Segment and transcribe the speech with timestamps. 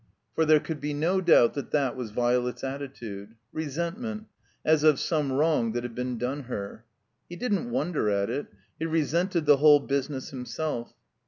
[0.33, 4.25] For there could be no doubt that that was Violet's attitude— resentment,
[4.65, 6.85] as of some wrong that had been done her.
[7.29, 8.47] He didn't wonder at it.
[8.79, 10.95] He re sented the whole business himself.